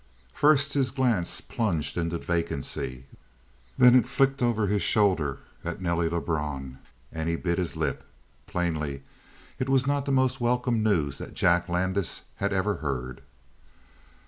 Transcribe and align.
13 0.29 0.31
First 0.39 0.73
his 0.73 0.89
glance 0.89 1.41
plunged 1.41 1.95
into 1.95 2.17
vacancy; 2.17 3.05
then 3.77 3.93
it 3.93 4.09
flicked 4.09 4.41
over 4.41 4.65
his 4.65 4.81
shoulder 4.81 5.37
at 5.63 5.79
Nelly 5.79 6.09
Lebrun 6.09 6.79
and 7.11 7.29
he 7.29 7.35
bit 7.35 7.59
his 7.59 7.75
lip. 7.75 8.03
Plainly, 8.47 9.03
it 9.59 9.69
was 9.69 9.85
not 9.85 10.05
the 10.05 10.11
most 10.11 10.41
welcome 10.41 10.81
news 10.81 11.19
that 11.19 11.35
Jack 11.35 11.69
Landis 11.69 12.23
had 12.37 12.51
ever 12.51 12.77
heard. 12.77 13.21